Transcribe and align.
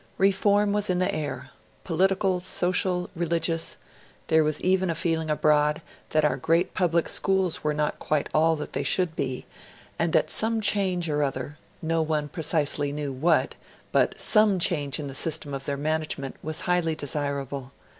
Reform 0.17 0.73
was 0.73 0.89
in 0.89 0.97
the 0.97 1.13
air 1.13 1.51
political, 1.83 2.39
social, 2.39 3.11
religious; 3.15 3.77
there 4.29 4.43
was 4.43 4.59
even 4.61 4.89
a 4.89 4.95
feeling 4.95 5.29
abroad 5.29 5.83
that 6.09 6.25
our 6.25 6.37
great 6.37 6.73
public 6.73 7.07
schools 7.07 7.63
were 7.63 7.75
not 7.75 7.99
quite 7.99 8.27
all 8.33 8.55
that 8.55 8.73
they 8.73 8.81
should 8.81 9.15
be, 9.15 9.45
and 9.99 10.11
that 10.11 10.31
some 10.31 10.59
change 10.59 11.07
or 11.07 11.21
other 11.21 11.59
no 11.83 12.01
one 12.01 12.29
precisely 12.29 12.91
knew 12.91 13.13
what 13.13 13.53
but 13.91 14.19
some 14.19 14.57
change 14.57 14.97
in 14.99 15.05
the 15.07 15.13
system 15.13 15.53
of 15.53 15.65
their 15.65 15.77
management, 15.77 16.35
was 16.41 16.61
highly 16.61 16.95
desirable. 16.95 17.71